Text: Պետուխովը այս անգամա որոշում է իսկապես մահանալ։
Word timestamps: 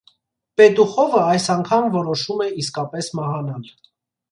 Պետուխովը 0.61 1.19
այս 1.33 1.45
անգամա 1.57 1.93
որոշում 1.97 2.43
է 2.47 2.49
իսկապես 2.65 3.13
մահանալ։ 3.21 3.73